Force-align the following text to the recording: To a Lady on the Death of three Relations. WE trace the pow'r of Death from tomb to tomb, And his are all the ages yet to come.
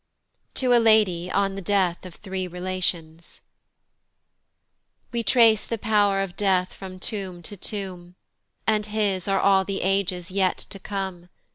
To 0.55 0.73
a 0.73 0.79
Lady 0.81 1.29
on 1.29 1.53
the 1.53 1.61
Death 1.61 2.07
of 2.07 2.15
three 2.15 2.47
Relations. 2.47 3.41
WE 5.11 5.21
trace 5.21 5.63
the 5.63 5.77
pow'r 5.77 6.21
of 6.23 6.35
Death 6.35 6.73
from 6.73 6.99
tomb 6.99 7.43
to 7.43 7.55
tomb, 7.55 8.15
And 8.65 8.87
his 8.87 9.27
are 9.27 9.39
all 9.39 9.63
the 9.63 9.83
ages 9.83 10.31
yet 10.31 10.57
to 10.57 10.79
come. 10.79 11.29